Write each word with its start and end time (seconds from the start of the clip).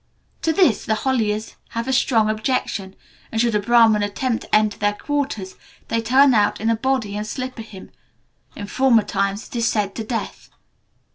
To 0.41 0.51
this 0.51 0.83
the 0.83 0.95
Holiars 0.95 1.57
have 1.77 1.87
a 1.87 1.93
strong 1.93 2.27
objection, 2.27 2.95
and, 3.31 3.39
should 3.39 3.53
a 3.53 3.59
Brahman 3.59 4.01
attempt 4.01 4.41
to 4.41 4.55
enter 4.55 4.79
their 4.79 4.95
quarters, 4.95 5.53
they 5.89 6.01
turn 6.01 6.33
out 6.33 6.59
in 6.59 6.71
a 6.71 6.75
body 6.75 7.15
and 7.15 7.27
slipper 7.27 7.61
him, 7.61 7.91
in 8.55 8.65
former 8.65 9.03
times 9.03 9.47
it 9.47 9.57
is 9.57 9.67
said 9.67 9.93
to 9.93 10.03
death. 10.03 10.49